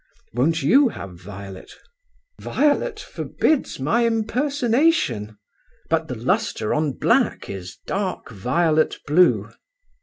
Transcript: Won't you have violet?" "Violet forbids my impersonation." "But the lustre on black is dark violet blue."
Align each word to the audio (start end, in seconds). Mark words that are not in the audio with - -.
Won't 0.33 0.63
you 0.63 0.89
have 0.89 1.13
violet?" 1.13 1.73
"Violet 2.39 2.99
forbids 2.99 3.79
my 3.79 4.07
impersonation." 4.07 5.37
"But 5.91 6.07
the 6.07 6.15
lustre 6.15 6.73
on 6.73 6.93
black 6.93 7.51
is 7.51 7.77
dark 7.85 8.31
violet 8.31 8.95
blue." 9.05 9.51